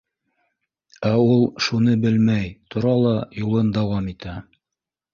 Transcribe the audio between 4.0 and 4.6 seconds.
итә.